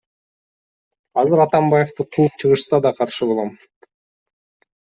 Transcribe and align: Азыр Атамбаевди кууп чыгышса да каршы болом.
Азыр 1.23 1.39
Атамбаевди 1.45 2.03
кууп 2.17 2.31
чыгышса 2.39 2.83
да 2.87 2.91
каршы 2.97 3.23
болом. 3.31 3.49